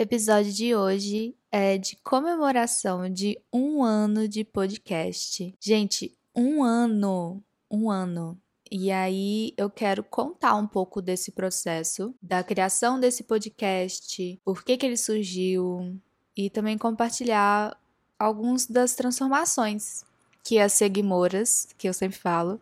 [0.00, 5.52] Episódio de hoje é de comemoração de um ano de podcast.
[5.60, 7.42] Gente, um ano!
[7.68, 8.40] Um ano.
[8.70, 14.76] E aí eu quero contar um pouco desse processo, da criação desse podcast, por que,
[14.76, 16.00] que ele surgiu,
[16.36, 17.76] e também compartilhar
[18.16, 20.04] algumas das transformações
[20.44, 22.60] que as seguimoras, que eu sempre falo,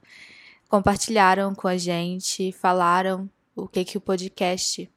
[0.71, 4.91] compartilharam com a gente, falaram o que que o podcast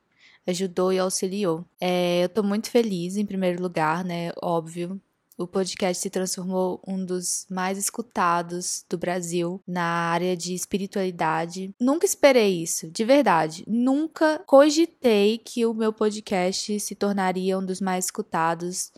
[0.50, 1.66] ajudou e auxiliou.
[1.80, 4.32] É, eu estou muito feliz, em primeiro lugar, né?
[4.42, 5.00] Óbvio.
[5.38, 11.74] O podcast se transformou um dos mais escutados do Brasil na área de espiritualidade.
[11.80, 13.64] Nunca esperei isso, de verdade.
[13.66, 18.92] Nunca cogitei que o meu podcast se tornaria um dos mais escutados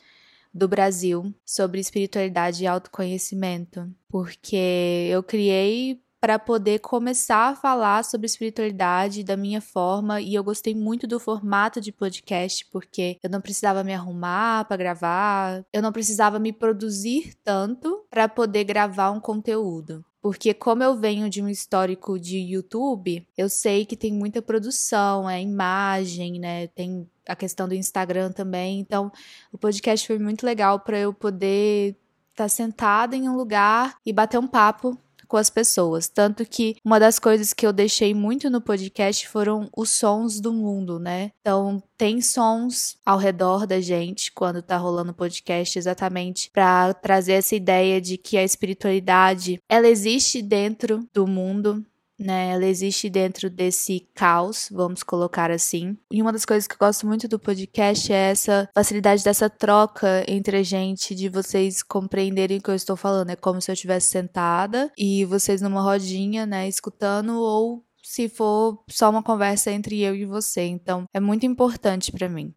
[0.51, 8.27] do Brasil sobre espiritualidade e autoconhecimento, porque eu criei para poder começar a falar sobre
[8.27, 13.41] espiritualidade da minha forma e eu gostei muito do formato de podcast porque eu não
[13.41, 19.19] precisava me arrumar para gravar, eu não precisava me produzir tanto para poder gravar um
[19.19, 20.05] conteúdo.
[20.21, 25.27] Porque como eu venho de um histórico de YouTube, eu sei que tem muita produção,
[25.27, 26.67] é imagem, né?
[26.67, 28.79] Tem a questão do Instagram também.
[28.79, 29.11] Então,
[29.51, 31.95] o podcast foi muito legal para eu poder
[32.29, 34.95] estar tá sentada em um lugar e bater um papo
[35.31, 36.09] com as pessoas.
[36.09, 40.51] Tanto que uma das coisas que eu deixei muito no podcast foram os sons do
[40.51, 41.31] mundo, né?
[41.39, 47.55] Então, tem sons ao redor da gente quando tá rolando podcast, exatamente para trazer essa
[47.55, 51.85] ideia de que a espiritualidade ela existe dentro do mundo,
[52.21, 52.49] né?
[52.51, 55.97] Ela existe dentro desse caos, vamos colocar assim.
[56.11, 60.23] E uma das coisas que eu gosto muito do podcast é essa facilidade dessa troca
[60.27, 63.29] entre a gente, de vocês compreenderem o que eu estou falando.
[63.29, 68.83] É como se eu estivesse sentada e vocês numa rodinha, né, escutando ou se for
[68.89, 70.61] só uma conversa entre eu e você.
[70.61, 72.51] Então, é muito importante para mim.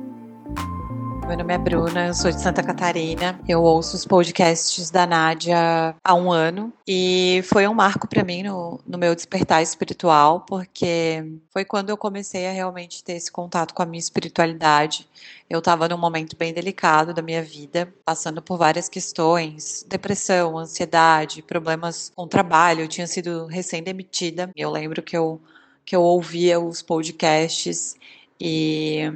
[1.27, 3.41] Meu nome é Bruna, eu sou de Santa Catarina.
[3.49, 8.43] Eu ouço os podcasts da Nádia há um ano e foi um marco para mim
[8.43, 13.73] no, no meu despertar espiritual, porque foi quando eu comecei a realmente ter esse contato
[13.73, 15.09] com a minha espiritualidade.
[15.49, 21.41] Eu estava num momento bem delicado da minha vida, passando por várias questões, depressão, ansiedade,
[21.41, 22.83] problemas com trabalho.
[22.83, 24.51] Eu tinha sido recém-demitida.
[24.55, 25.41] Eu lembro que eu,
[25.87, 27.97] que eu ouvia os podcasts
[28.39, 29.11] e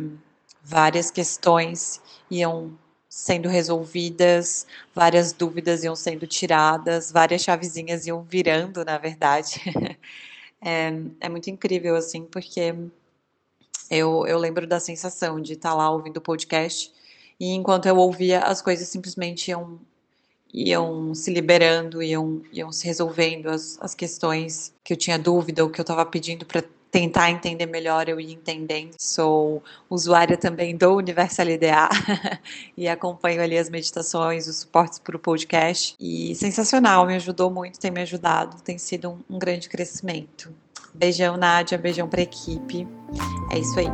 [0.69, 8.99] várias questões iam sendo resolvidas, várias dúvidas iam sendo tiradas, várias chavezinhas iam virando, na
[8.99, 9.63] verdade.
[10.61, 12.75] é, é muito incrível, assim, porque
[13.91, 16.93] eu, eu lembro da sensação de estar lá ouvindo o podcast
[17.41, 19.81] e enquanto eu ouvia, as coisas simplesmente iam,
[20.53, 25.71] iam se liberando, iam, iam se resolvendo as, as questões que eu tinha dúvida ou
[25.71, 28.95] que eu estava pedindo para tentar entender melhor, eu ia entendendo.
[28.99, 31.89] Sou usuária também do Universal IDA
[32.77, 35.95] e acompanho ali as meditações, os suportes para o podcast.
[36.01, 40.53] E sensacional, me ajudou muito, tem me ajudado, tem sido um, um grande crescimento.
[40.95, 42.89] Beijão, Nádia, beijão para a equipe.
[43.53, 43.87] É isso aí.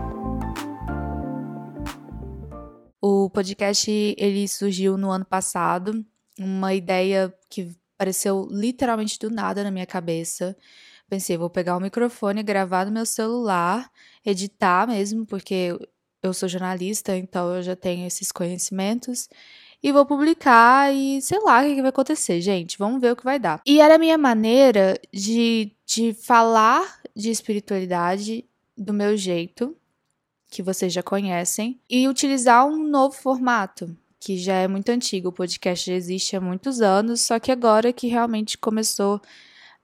[3.00, 6.04] O podcast ele surgiu no ano passado,
[6.38, 10.56] uma ideia que apareceu literalmente do nada na minha cabeça.
[11.14, 13.88] Pensei, vou pegar o microfone, gravar no meu celular,
[14.26, 15.78] editar mesmo, porque
[16.20, 19.28] eu sou jornalista, então eu já tenho esses conhecimentos.
[19.80, 22.76] E vou publicar e sei lá o que, vai acontecer, gente.
[22.78, 23.62] Vamos ver o que vai dar.
[23.64, 28.44] E era a minha maneira de, de falar de espiritualidade
[28.76, 29.76] do meu jeito,
[30.50, 35.28] que vocês já conhecem, e utilizar um novo formato, que já é muito antigo.
[35.28, 39.22] O podcast já existe há muitos anos, só que agora que realmente começou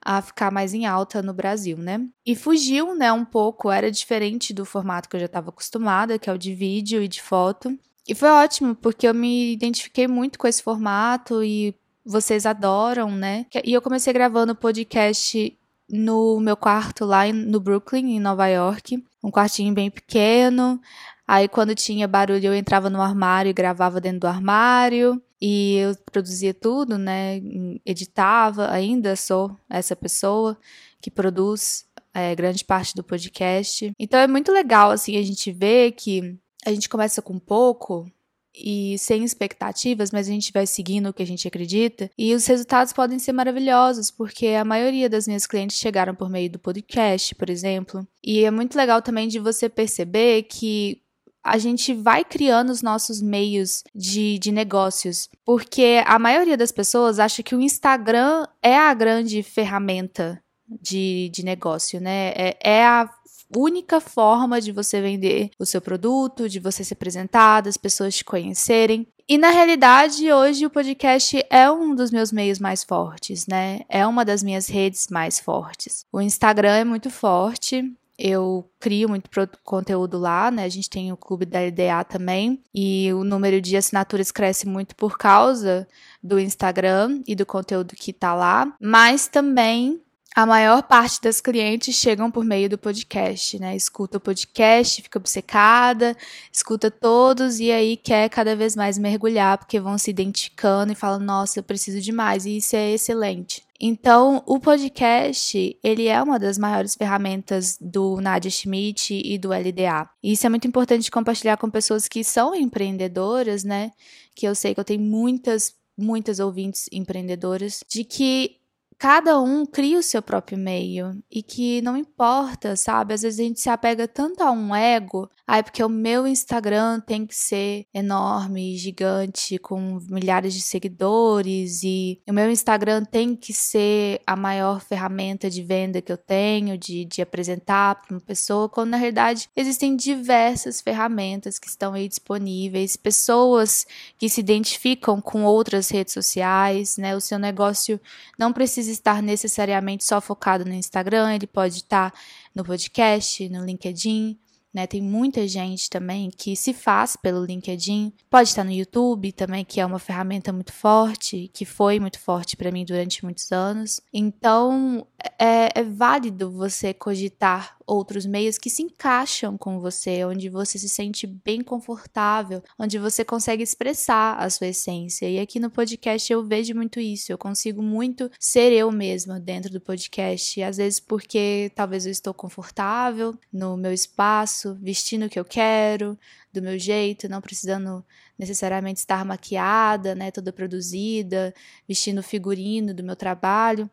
[0.03, 2.05] a ficar mais em alta no Brasil, né?
[2.25, 6.29] E fugiu, né, um pouco, era diferente do formato que eu já estava acostumada, que
[6.29, 7.77] é o de vídeo e de foto.
[8.07, 13.45] E foi ótimo, porque eu me identifiquei muito com esse formato e vocês adoram, né?
[13.63, 15.57] E eu comecei gravando o podcast
[15.89, 19.03] no meu quarto lá no Brooklyn, em Nova York.
[19.23, 20.81] Um quartinho bem pequeno.
[21.27, 25.21] Aí quando tinha barulho eu entrava no armário e gravava dentro do armário.
[25.41, 27.41] E eu produzia tudo, né?
[27.85, 30.57] Editava, ainda sou essa pessoa
[31.01, 33.91] que produz é, grande parte do podcast.
[33.97, 38.05] Então é muito legal, assim, a gente ver que a gente começa com pouco
[38.53, 42.09] e sem expectativas, mas a gente vai seguindo o que a gente acredita.
[42.17, 46.51] E os resultados podem ser maravilhosos, porque a maioria das minhas clientes chegaram por meio
[46.51, 48.05] do podcast, por exemplo.
[48.23, 51.01] E é muito legal também de você perceber que
[51.43, 55.29] a gente vai criando os nossos meios de, de negócios.
[55.45, 61.43] Porque a maioria das pessoas acha que o Instagram é a grande ferramenta de, de
[61.43, 62.29] negócio, né?
[62.35, 63.09] É, é a
[63.55, 68.23] única forma de você vender o seu produto, de você se apresentar, das pessoas te
[68.23, 69.07] conhecerem.
[69.27, 73.81] E na realidade, hoje o podcast é um dos meus meios mais fortes, né?
[73.87, 76.05] É uma das minhas redes mais fortes.
[76.11, 77.93] O Instagram é muito forte,
[78.23, 79.29] eu crio muito
[79.63, 80.63] conteúdo lá, né?
[80.63, 84.95] A gente tem o clube da LDA também, e o número de assinaturas cresce muito
[84.95, 85.87] por causa
[86.21, 89.99] do Instagram e do conteúdo que tá lá, mas também
[90.35, 93.75] a maior parte das clientes chegam por meio do podcast, né?
[93.75, 96.15] Escuta o podcast, fica obcecada,
[96.53, 101.19] escuta todos e aí quer cada vez mais mergulhar, porque vão se identificando e falam,
[101.19, 103.63] nossa, eu preciso de mais, e isso é excelente.
[103.83, 110.07] Então, o podcast, ele é uma das maiores ferramentas do Nadia Schmidt e do LDA.
[110.21, 113.91] E isso é muito importante compartilhar com pessoas que são empreendedoras, né?
[114.35, 118.57] Que eu sei que eu tenho muitas, muitas ouvintes empreendedoras, de que
[118.99, 123.15] cada um cria o seu próprio meio e que não importa, sabe?
[123.15, 127.01] Às vezes a gente se apega tanto a um ego, ai, porque o meu Instagram
[127.01, 133.51] tem que ser enorme, gigante, com milhares de seguidores e o meu Instagram tem que
[133.51, 138.69] ser a maior ferramenta de venda que eu tenho, de, de apresentar para uma pessoa,
[138.69, 143.85] quando na realidade existem diversas ferramentas que estão aí disponíveis, pessoas
[144.17, 147.13] que se identificam com outras redes sociais, né?
[147.13, 147.99] O seu negócio
[148.39, 152.13] não precisa estar necessariamente só focado no Instagram, ele pode estar
[152.55, 154.37] no podcast, no LinkedIn,
[154.73, 154.87] né?
[154.87, 158.13] Tem muita gente também que se faz pelo LinkedIn.
[158.29, 162.55] Pode estar no YouTube também, que é uma ferramenta muito forte, que foi muito forte
[162.55, 164.01] para mim durante muitos anos.
[164.13, 165.05] Então,
[165.37, 170.87] é, é válido você cogitar outros meios que se encaixam com você, onde você se
[170.87, 175.29] sente bem confortável, onde você consegue expressar a sua essência.
[175.29, 177.31] E aqui no podcast eu vejo muito isso.
[177.31, 182.33] Eu consigo muito ser eu mesma dentro do podcast, às vezes porque talvez eu estou
[182.33, 186.17] confortável no meu espaço, vestindo o que eu quero,
[186.53, 188.05] do meu jeito, não precisando
[188.37, 191.53] necessariamente estar maquiada, né, toda produzida,
[191.87, 193.89] vestindo o figurino do meu trabalho.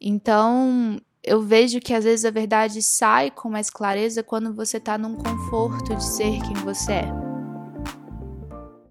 [0.00, 4.96] Então, eu vejo que às vezes a verdade sai com mais clareza quando você está
[4.96, 7.08] num conforto de ser quem você é.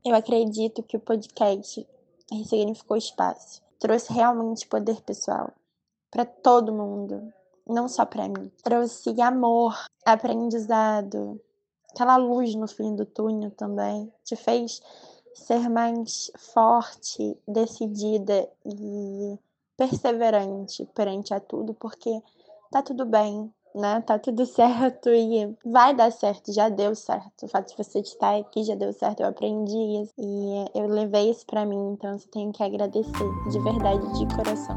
[0.03, 1.87] Eu acredito que o podcast
[2.31, 5.51] ressignificou espaço, trouxe realmente poder pessoal
[6.11, 7.31] para todo mundo,
[7.67, 8.51] não só para mim.
[8.63, 11.41] Trouxe amor, aprendizado,
[11.91, 14.81] aquela luz no fim do túnel também, te fez
[15.33, 19.37] ser mais forte, decidida e
[19.77, 22.21] perseverante perante a tudo, porque
[22.71, 24.01] tá tudo bem, né?
[24.01, 27.45] Tá tudo certo e vai dar certo, já deu certo.
[27.45, 31.29] O fato de você estar aqui já deu certo, eu aprendi isso e eu levei
[31.29, 34.75] isso para mim, então eu tenho que agradecer de verdade, de coração.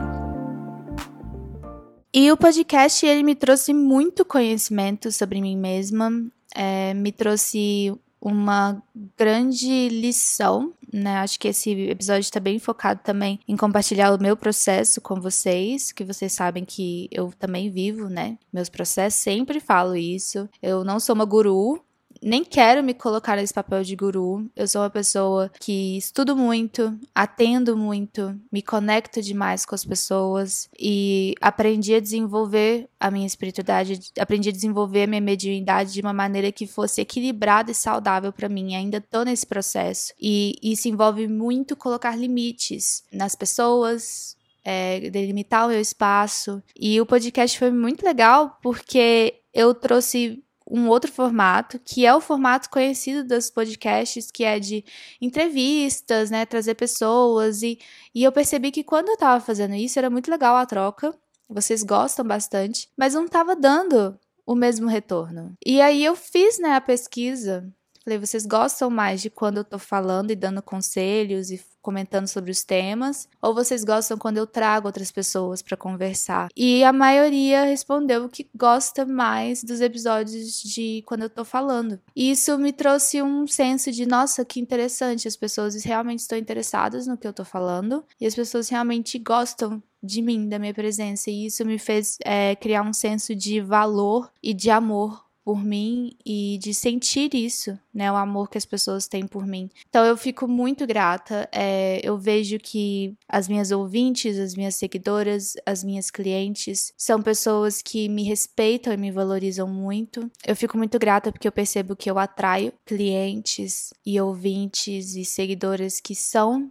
[2.12, 6.10] E o podcast ele me trouxe muito conhecimento sobre mim mesma,
[6.54, 8.82] é, me trouxe uma
[9.16, 11.18] grande lição, né?
[11.18, 15.92] Acho que esse episódio está bem focado também em compartilhar o meu processo com vocês,
[15.92, 18.38] que vocês sabem que eu também vivo, né?
[18.52, 20.48] Meus processos, sempre falo isso.
[20.62, 21.80] Eu não sou uma guru,
[22.22, 24.50] nem quero me colocar nesse papel de guru.
[24.54, 30.68] Eu sou uma pessoa que estudo muito, atendo muito, me conecto demais com as pessoas
[30.78, 36.12] e aprendi a desenvolver a minha espiritualidade, aprendi a desenvolver a minha mediunidade de uma
[36.12, 38.74] maneira que fosse equilibrada e saudável para mim.
[38.74, 45.70] Ainda tô nesse processo e isso envolve muito colocar limites nas pessoas, é, delimitar o
[45.70, 46.62] meu espaço.
[46.78, 52.20] E o podcast foi muito legal porque eu trouxe um outro formato, que é o
[52.20, 54.84] formato conhecido dos podcasts, que é de
[55.20, 57.78] entrevistas, né, trazer pessoas e,
[58.14, 61.14] e eu percebi que quando eu tava fazendo isso era muito legal a troca,
[61.48, 65.54] vocês gostam bastante, mas não tava dando o mesmo retorno.
[65.64, 67.72] E aí eu fiz, né, a pesquisa
[68.08, 72.50] Falei, vocês gostam mais de quando eu tô falando e dando conselhos e comentando sobre
[72.50, 73.28] os temas?
[73.42, 76.48] Ou vocês gostam quando eu trago outras pessoas para conversar?
[76.56, 82.00] E a maioria respondeu que gosta mais dos episódios de quando eu tô falando.
[82.16, 87.06] E isso me trouxe um senso de, nossa, que interessante, as pessoas realmente estão interessadas
[87.06, 91.30] no que eu tô falando e as pessoas realmente gostam de mim, da minha presença.
[91.30, 96.14] E isso me fez é, criar um senso de valor e de amor por mim
[96.26, 98.12] e de sentir isso, né?
[98.12, 99.70] O amor que as pessoas têm por mim.
[99.88, 101.48] Então eu fico muito grata.
[101.50, 107.80] É, eu vejo que as minhas ouvintes, as minhas seguidoras, as minhas clientes são pessoas
[107.80, 110.30] que me respeitam e me valorizam muito.
[110.46, 115.98] Eu fico muito grata porque eu percebo que eu atraio clientes e ouvintes e seguidoras
[115.98, 116.70] que são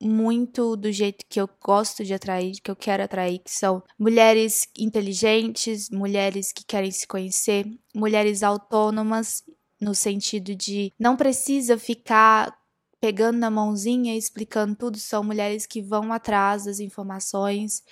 [0.00, 4.68] muito do jeito que eu gosto de atrair, que eu quero atrair, que são mulheres
[4.78, 9.42] inteligentes, mulheres que querem se conhecer, mulheres autônomas
[9.80, 12.56] no sentido de não precisa ficar
[13.00, 17.82] pegando na mãozinha e explicando tudo, são mulheres que vão atrás das informações,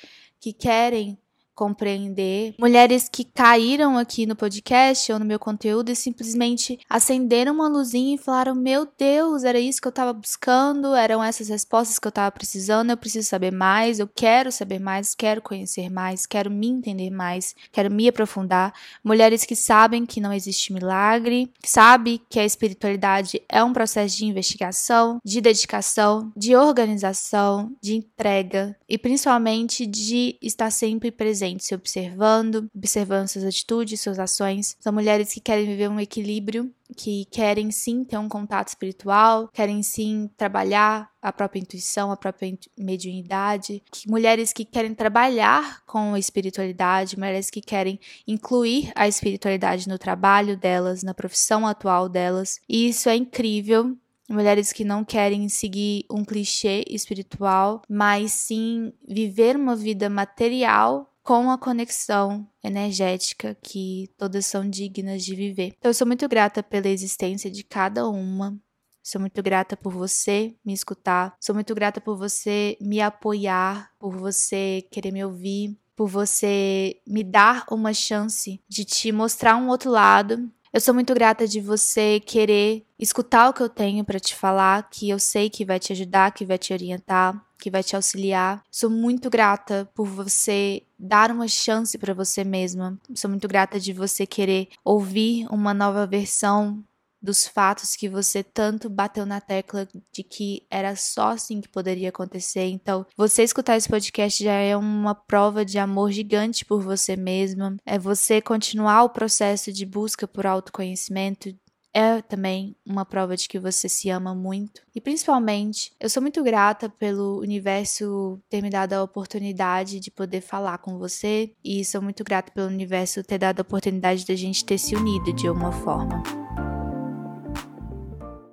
[0.40, 1.18] que querem
[1.56, 2.54] compreender.
[2.58, 8.14] Mulheres que caíram aqui no podcast ou no meu conteúdo e simplesmente acenderam uma luzinha
[8.14, 12.10] e falaram: Meu Deus, era isso que eu estava buscando, eram essas respostas que eu
[12.10, 16.68] estava precisando, eu preciso saber mais, eu quero saber mais, quero conhecer mais, quero me
[16.68, 18.74] entender mais, quero me aprofundar.
[19.02, 24.26] Mulheres que sabem que não existe milagre, sabe que a espiritualidade é um processo de
[24.26, 31.74] investigação, de dedicação, de organização, de entrega e principalmente de estar sempre presente presente, se
[31.74, 34.76] observando, observando suas atitudes, suas ações.
[34.80, 39.82] São mulheres que querem viver um equilíbrio, que querem sim ter um contato espiritual, querem
[39.82, 43.82] sim trabalhar a própria intuição, a própria mediunidade.
[44.06, 50.56] Mulheres que querem trabalhar com a espiritualidade, mulheres que querem incluir a espiritualidade no trabalho
[50.56, 52.60] delas, na profissão atual delas.
[52.68, 53.96] E isso é incrível
[54.28, 61.50] mulheres que não querem seguir um clichê espiritual, mas sim viver uma vida material com
[61.50, 65.74] a conexão energética que todas são dignas de viver.
[65.76, 68.56] Então, eu sou muito grata pela existência de cada uma.
[69.02, 71.34] Sou muito grata por você me escutar.
[71.40, 77.24] Sou muito grata por você me apoiar, por você querer me ouvir, por você me
[77.24, 80.48] dar uma chance de te mostrar um outro lado.
[80.72, 84.88] Eu sou muito grata de você querer escutar o que eu tenho para te falar,
[84.90, 88.62] que eu sei que vai te ajudar, que vai te orientar, que vai te auxiliar.
[88.70, 92.98] Sou muito grata por você dar uma chance para você mesma.
[93.14, 96.82] Sou muito grata de você querer ouvir uma nova versão
[97.20, 102.10] dos fatos que você tanto bateu na tecla de que era só assim que poderia
[102.10, 102.66] acontecer.
[102.66, 107.76] Então, você escutar esse podcast já é uma prova de amor gigante por você mesma.
[107.84, 111.54] É você continuar o processo de busca por autoconhecimento,
[111.96, 114.82] é também uma prova de que você se ama muito.
[114.94, 120.42] E principalmente, eu sou muito grata pelo universo ter me dado a oportunidade de poder
[120.42, 121.54] falar com você.
[121.64, 125.32] E sou muito grata pelo universo ter dado a oportunidade da gente ter se unido
[125.32, 126.22] de alguma forma.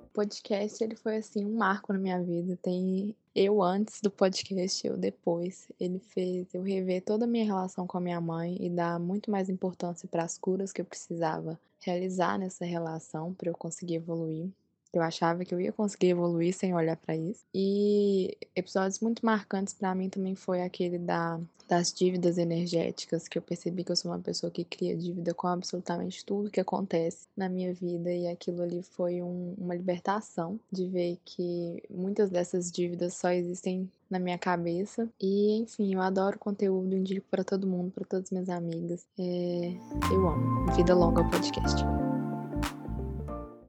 [0.06, 2.58] O podcast ele foi assim um marco na minha vida.
[2.62, 5.70] Tem eu antes do podcast, eu depois.
[5.80, 9.30] Ele fez eu rever toda a minha relação com a minha mãe e dar muito
[9.30, 14.50] mais importância para as curas que eu precisava realizar nessa relação para eu conseguir evoluir.
[14.94, 17.44] Eu achava que eu ia conseguir evoluir sem olhar para isso.
[17.54, 23.42] E episódios muito marcantes para mim também foi aquele da, das dívidas energéticas, que eu
[23.42, 27.48] percebi que eu sou uma pessoa que cria dívida com absolutamente tudo que acontece na
[27.48, 28.12] minha vida.
[28.12, 33.90] E aquilo ali foi um, uma libertação de ver que muitas dessas dívidas só existem
[34.10, 35.08] na minha cabeça.
[35.20, 39.04] E enfim, eu adoro conteúdo, indico para todo mundo, para todas minhas amigas.
[39.18, 39.72] É,
[40.12, 40.72] eu amo.
[40.76, 41.82] Vida longa ao podcast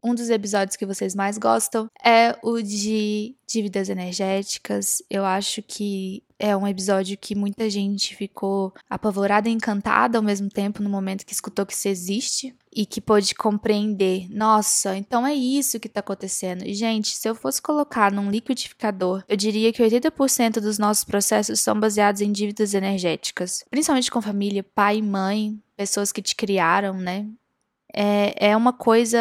[0.06, 5.02] um dos episódios que vocês mais gostam é o de dívidas energéticas.
[5.10, 10.48] Eu acho que é um episódio que muita gente ficou apavorada e encantada ao mesmo
[10.48, 14.28] tempo no momento que escutou que isso existe e que pôde compreender.
[14.30, 16.64] Nossa, então é isso que está acontecendo.
[16.66, 21.62] E, gente, se eu fosse colocar num liquidificador, eu diria que 80% dos nossos processos
[21.62, 27.28] são baseados em dívidas energéticas, principalmente com família, pai, mãe, pessoas que te criaram, né?
[27.96, 29.20] É, é uma coisa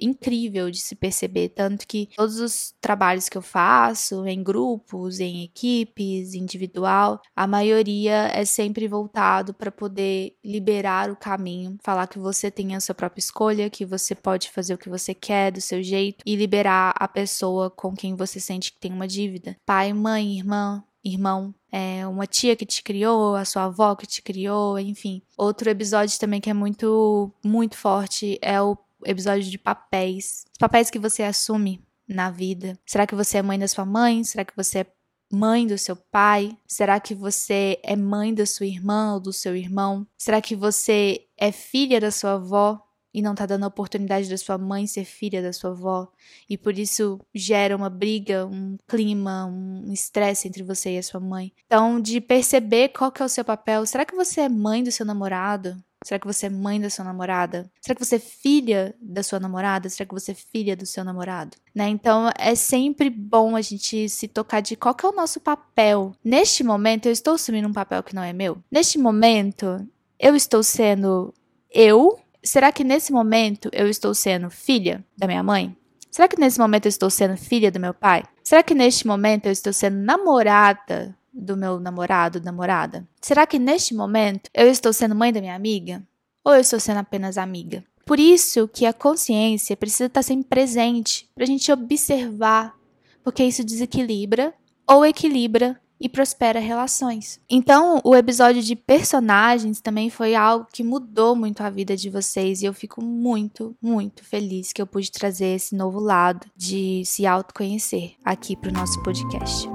[0.00, 1.50] incrível de se perceber.
[1.50, 8.28] Tanto que todos os trabalhos que eu faço, em grupos, em equipes, individual, a maioria
[8.32, 13.20] é sempre voltado para poder liberar o caminho, falar que você tem a sua própria
[13.20, 17.08] escolha, que você pode fazer o que você quer do seu jeito e liberar a
[17.08, 19.56] pessoa com quem você sente que tem uma dívida.
[19.66, 24.22] Pai, mãe, irmã, irmão, é, uma tia que te criou, a sua avó que te
[24.22, 25.22] criou, enfim.
[25.36, 30.44] Outro episódio também que é muito, muito forte é o episódio de papéis.
[30.52, 32.78] Os papéis que você assume na vida.
[32.86, 34.22] Será que você é mãe da sua mãe?
[34.24, 34.86] Será que você é
[35.30, 36.56] mãe do seu pai?
[36.66, 40.06] Será que você é mãe da sua irmã ou do seu irmão?
[40.16, 42.80] Será que você é filha da sua avó?
[43.16, 46.06] E não tá dando a oportunidade da sua mãe ser filha da sua avó,
[46.50, 51.18] e por isso gera uma briga, um clima, um estresse entre você e a sua
[51.18, 51.50] mãe.
[51.64, 54.92] Então, de perceber qual que é o seu papel, será que você é mãe do
[54.92, 55.82] seu namorado?
[56.04, 57.70] Será que você é mãe da sua namorada?
[57.80, 59.88] Será que você é filha da sua namorada?
[59.88, 61.56] Será que você é filha do seu namorado?
[61.74, 61.88] Né?
[61.88, 66.12] Então é sempre bom a gente se tocar de qual que é o nosso papel.
[66.22, 68.58] Neste momento, eu estou assumindo um papel que não é meu.
[68.70, 69.88] Neste momento,
[70.20, 71.32] eu estou sendo
[71.70, 75.76] eu será que nesse momento eu estou sendo filha da minha mãe?
[76.10, 78.22] Será que nesse momento eu estou sendo filha do meu pai?
[78.42, 83.06] Será que neste momento eu estou sendo namorada do meu namorado, namorada?
[83.20, 86.02] Será que neste momento eu estou sendo mãe da minha amiga?
[86.44, 87.84] Ou eu estou sendo apenas amiga?
[88.06, 92.74] Por isso que a consciência precisa estar sempre presente para a gente observar,
[93.22, 94.54] porque isso desequilibra
[94.86, 97.40] ou equilibra e prospera relações.
[97.48, 102.62] Então, o episódio de personagens também foi algo que mudou muito a vida de vocês
[102.62, 107.26] e eu fico muito, muito feliz que eu pude trazer esse novo lado de se
[107.26, 109.66] autoconhecer aqui para o nosso podcast.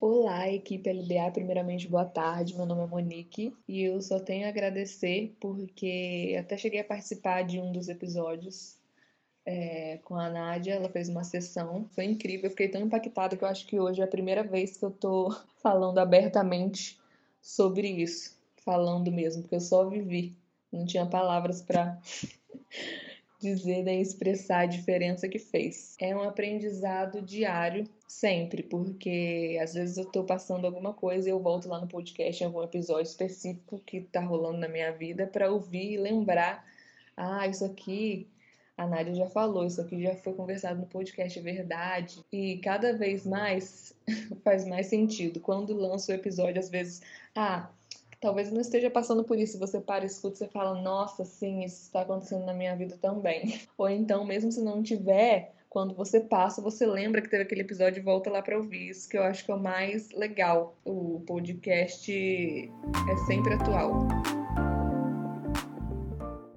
[0.00, 1.30] Olá, equipe LBA.
[1.32, 2.56] Primeiramente, boa tarde.
[2.56, 7.42] Meu nome é Monique e eu só tenho a agradecer porque até cheguei a participar
[7.42, 8.81] de um dos episódios
[9.44, 13.44] é, com a Nádia, ela fez uma sessão, foi incrível, eu fiquei tão impactada que
[13.44, 17.00] eu acho que hoje é a primeira vez que eu tô falando abertamente
[17.40, 20.36] sobre isso, falando mesmo, porque eu só vivi,
[20.72, 21.98] não tinha palavras para
[23.40, 25.96] dizer nem expressar a diferença que fez.
[25.98, 31.40] É um aprendizado diário, sempre, porque às vezes eu tô passando alguma coisa e eu
[31.40, 35.50] volto lá no podcast em algum episódio específico que tá rolando na minha vida para
[35.50, 36.64] ouvir e lembrar,
[37.16, 38.28] ah, isso aqui
[38.76, 42.24] a Nádia já falou, isso aqui já foi conversado no podcast é Verdade.
[42.32, 43.94] E cada vez mais
[44.42, 45.40] faz mais sentido.
[45.40, 47.02] Quando lança o episódio, às vezes,
[47.34, 47.68] ah,
[48.20, 49.58] talvez eu não esteja passando por isso.
[49.58, 53.60] Você para, escuta, você fala, nossa, sim, isso está acontecendo na minha vida também.
[53.76, 58.00] Ou então, mesmo se não tiver, quando você passa, você lembra que teve aquele episódio
[58.00, 58.88] e volta lá para ouvir.
[58.88, 60.74] Isso que eu acho que é o mais legal.
[60.84, 64.06] O podcast é sempre atual.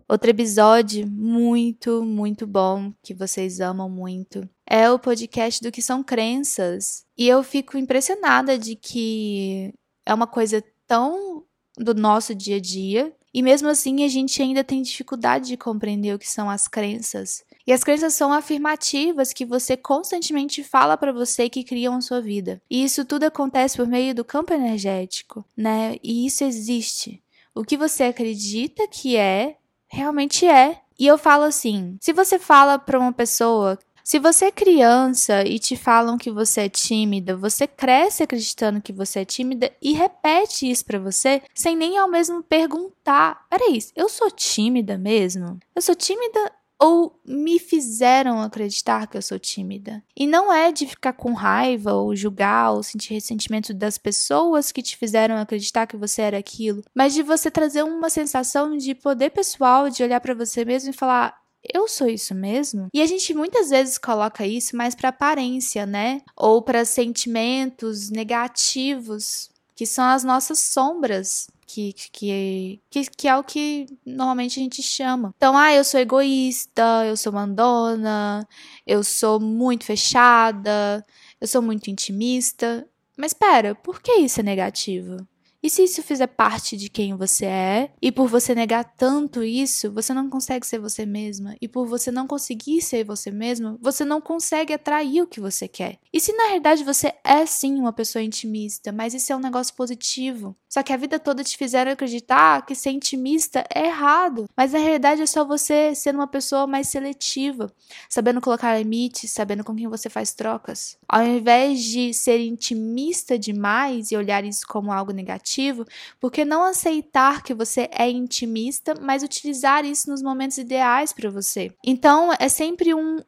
[0.08, 6.04] Outro episódio muito, muito bom, que vocês amam muito, é o podcast do que são
[6.04, 7.04] crenças.
[7.18, 9.74] E eu fico impressionada de que
[10.06, 11.44] é uma coisa tão
[11.76, 16.14] do nosso dia a dia, e mesmo assim a gente ainda tem dificuldade de compreender
[16.14, 17.44] o que são as crenças.
[17.66, 22.22] E as crenças são afirmativas que você constantemente fala para você que criam a sua
[22.22, 22.62] vida.
[22.70, 25.98] E isso tudo acontece por meio do campo energético, né?
[26.04, 27.24] E isso existe.
[27.56, 30.82] O que você acredita que é realmente é.
[30.98, 35.58] E eu falo assim: se você fala para uma pessoa se você é criança e
[35.58, 40.70] te falam que você é tímida, você cresce acreditando que você é tímida e repete
[40.70, 45.58] isso para você sem nem ao mesmo perguntar: peraí, eu sou tímida mesmo?
[45.76, 50.04] Eu sou tímida ou me fizeram acreditar que eu sou tímida.
[50.16, 54.82] E não é de ficar com raiva ou julgar ou sentir ressentimento das pessoas que
[54.82, 59.32] te fizeram acreditar que você era aquilo, mas de você trazer uma sensação de poder
[59.32, 61.36] pessoal, de olhar para você mesmo e falar:
[61.74, 62.90] eu sou isso mesmo?
[62.94, 66.22] E a gente muitas vezes coloca isso mais para aparência, né?
[66.36, 73.44] Ou para sentimentos negativos, que são as nossas sombras que, que, que, que é o
[73.44, 75.34] que normalmente a gente chama.
[75.36, 78.48] Então, ah, eu sou egoísta, eu sou mandona,
[78.86, 81.06] eu sou muito fechada,
[81.40, 82.88] eu sou muito intimista.
[83.18, 85.18] Mas pera, por que isso é negativo?
[85.66, 89.92] E se isso fizer parte de quem você é, e por você negar tanto isso,
[89.92, 94.06] você não consegue ser você mesma, e por você não conseguir ser você mesma, você
[94.06, 95.98] não consegue atrair o que você quer.
[96.14, 99.74] E se na verdade você é sim uma pessoa intimista, mas isso é um negócio
[99.74, 104.74] positivo, só que a vida toda te fizeram acreditar que ser intimista é errado, mas
[104.74, 107.72] na realidade é só você ser uma pessoa mais seletiva,
[108.10, 110.98] sabendo colocar limites, sabendo com quem você faz trocas.
[111.08, 115.86] Ao invés de ser intimista demais e olhar isso como algo negativo,
[116.20, 121.30] por que não aceitar que você é intimista, mas utilizar isso nos momentos ideais para
[121.30, 121.72] você?
[121.86, 123.22] Então, é sempre um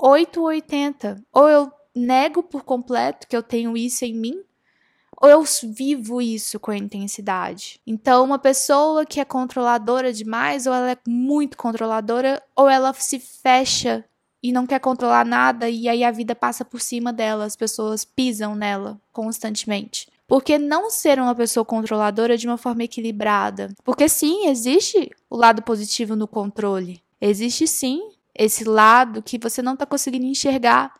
[0.00, 1.22] 880.
[1.30, 4.42] Ou eu nego por completo que eu tenho isso em mim,
[5.20, 7.80] ou eu vivo isso com intensidade.
[7.86, 13.18] Então, uma pessoa que é controladora demais, ou ela é muito controladora, ou ela se
[13.18, 14.04] fecha
[14.42, 18.04] e não quer controlar nada, e aí a vida passa por cima dela, as pessoas
[18.04, 20.06] pisam nela constantemente.
[20.26, 23.72] Porque não ser uma pessoa controladora de uma forma equilibrada?
[23.84, 27.02] Porque sim, existe o lado positivo no controle.
[27.20, 30.92] Existe sim esse lado que você não está conseguindo enxergar.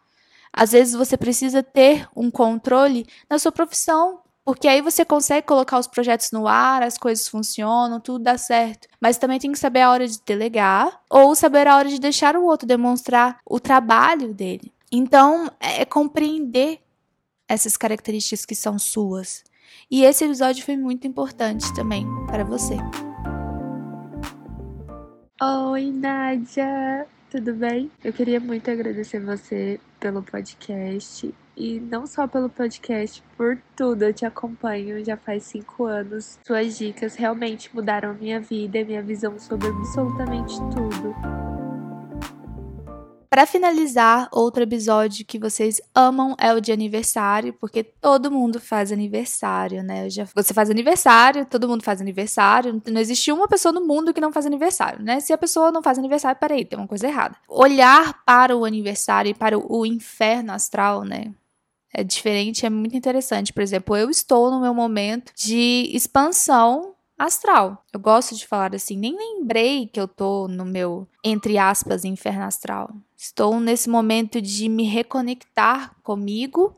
[0.56, 5.78] Às vezes você precisa ter um controle na sua profissão, porque aí você consegue colocar
[5.78, 8.86] os projetos no ar, as coisas funcionam, tudo dá certo.
[9.00, 12.36] Mas também tem que saber a hora de delegar ou saber a hora de deixar
[12.36, 14.72] o outro demonstrar o trabalho dele.
[14.92, 16.78] Então, é, é compreender
[17.48, 19.42] essas características que são suas.
[19.90, 22.76] E esse episódio foi muito importante também para você.
[25.42, 27.08] Oi, Nádia!
[27.34, 27.90] Tudo bem?
[28.04, 34.04] Eu queria muito agradecer você pelo podcast e não só pelo podcast, por tudo.
[34.04, 36.38] Eu te acompanho já faz cinco anos.
[36.46, 41.43] Suas dicas realmente mudaram minha vida e minha visão sobre absolutamente tudo.
[43.34, 48.92] Para finalizar, outro episódio que vocês amam é o de aniversário, porque todo mundo faz
[48.92, 50.08] aniversário, né?
[50.08, 52.80] Já, você faz aniversário, todo mundo faz aniversário.
[52.86, 55.18] Não existe uma pessoa no mundo que não faz aniversário, né?
[55.18, 57.34] Se a pessoa não faz aniversário, peraí, tem uma coisa errada.
[57.48, 61.34] Olhar para o aniversário e para o inferno astral, né?
[61.92, 63.52] É diferente, é muito interessante.
[63.52, 67.84] Por exemplo, eu estou no meu momento de expansão astral.
[67.92, 72.44] Eu gosto de falar assim, nem lembrei que eu tô no meu, entre aspas, inferno
[72.44, 72.90] astral.
[73.16, 76.76] Estou nesse momento de me reconectar comigo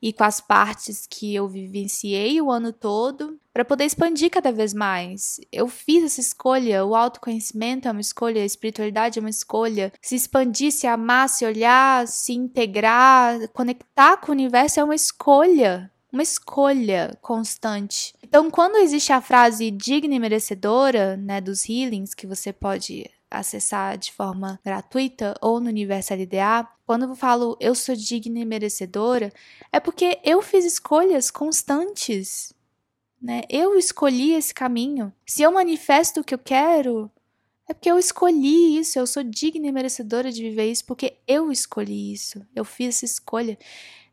[0.00, 4.74] e com as partes que eu vivenciei o ano todo para poder expandir cada vez
[4.74, 5.40] mais.
[5.50, 10.14] Eu fiz essa escolha, o autoconhecimento é uma escolha, a espiritualidade é uma escolha, se
[10.14, 16.22] expandir, se amar, se olhar, se integrar, conectar com o universo é uma escolha uma
[16.22, 18.14] escolha constante.
[18.22, 23.98] Então, quando existe a frase digna e merecedora, né, dos healings que você pode acessar
[23.98, 29.32] de forma gratuita ou no Universo LDA, quando eu falo eu sou digna e merecedora,
[29.72, 32.52] é porque eu fiz escolhas constantes,
[33.20, 33.42] né?
[33.50, 35.12] Eu escolhi esse caminho.
[35.26, 37.10] Se eu manifesto o que eu quero,
[37.68, 41.50] é porque eu escolhi isso, eu sou digna e merecedora de viver isso porque eu
[41.50, 42.46] escolhi isso.
[42.54, 43.58] Eu fiz essa escolha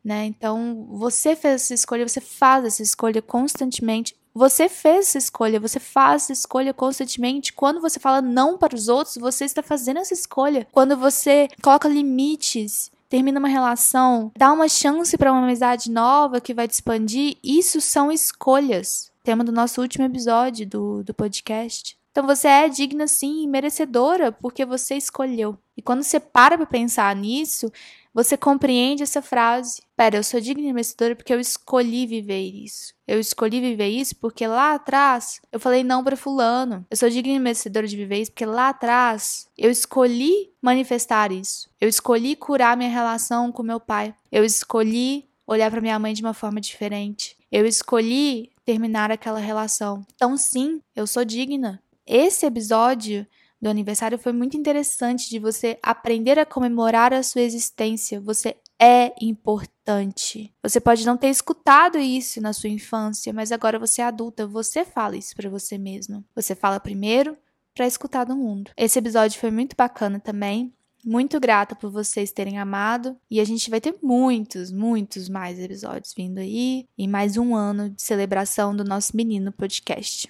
[0.03, 0.25] né?
[0.25, 4.15] Então, você fez essa escolha, você faz essa escolha constantemente.
[4.35, 7.53] Você fez essa escolha, você faz essa escolha constantemente.
[7.53, 10.67] Quando você fala não para os outros, você está fazendo essa escolha.
[10.71, 16.53] Quando você coloca limites, termina uma relação, dá uma chance para uma amizade nova que
[16.53, 19.11] vai te expandir, isso são escolhas.
[19.23, 21.95] Tema do nosso último episódio do, do podcast.
[22.11, 25.57] Então você é digna sim, merecedora, porque você escolheu.
[25.77, 27.71] E quando você para para pensar nisso,
[28.13, 29.82] você compreende essa frase?
[29.95, 32.93] Pera, eu sou digna merecedora porque eu escolhi viver isso.
[33.08, 36.86] Eu escolhi viver isso porque lá atrás eu falei não para fulano.
[36.91, 41.69] Eu sou digna merecedora de viver isso porque lá atrás eu escolhi manifestar isso.
[41.82, 44.13] Eu escolhi curar minha relação com meu pai.
[44.32, 47.36] Eu escolhi olhar para minha mãe de uma forma diferente.
[47.52, 50.06] Eu escolhi terminar aquela relação.
[50.15, 51.82] Então sim, eu sou digna.
[52.06, 53.26] Esse episódio
[53.63, 58.19] do aniversário foi muito interessante de você aprender a comemorar a sua existência.
[58.19, 60.54] Você é importante.
[60.62, 64.84] Você pode não ter escutado isso na sua infância, mas agora você é adulta, você
[64.84, 66.26] fala isso para você mesmo.
[66.36, 67.38] Você fala primeiro
[67.73, 68.69] para escutar do mundo.
[68.76, 70.73] Esse episódio foi muito bacana também.
[71.06, 73.15] Muito grata por vocês terem amado.
[73.32, 76.86] E a gente vai ter muitos, muitos mais episódios vindo aí.
[76.97, 80.30] E mais um ano de celebração do nosso menino podcast.